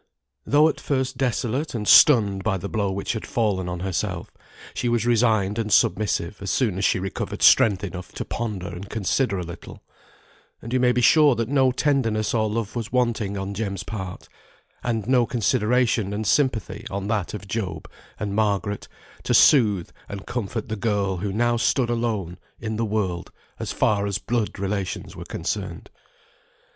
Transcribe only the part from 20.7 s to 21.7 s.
girl who now